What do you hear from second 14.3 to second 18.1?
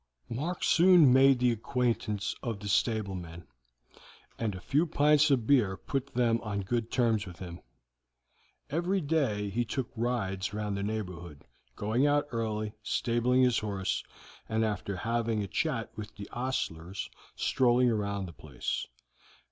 and after having a chat with the ostlers, strolling